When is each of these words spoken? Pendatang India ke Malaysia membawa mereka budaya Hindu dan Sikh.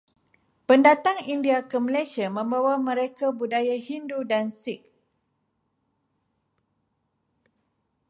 Pendatang 0.69 1.19
India 1.33 1.57
ke 1.69 1.77
Malaysia 1.87 2.25
membawa 2.37 2.73
mereka 2.87 3.25
budaya 3.29 3.77
Hindu 3.77 4.25
dan 4.25 4.49
Sikh. 4.49 4.89